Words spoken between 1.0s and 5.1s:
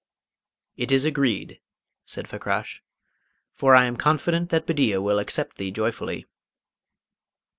agreed," said Fakrash, "for I am confident that Bedeea